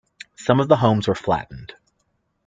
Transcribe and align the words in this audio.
Some 0.35 0.59
of 0.59 0.67
the 0.67 0.77
homes 0.77 1.07
were 1.07 1.13
flattened. 1.13 1.75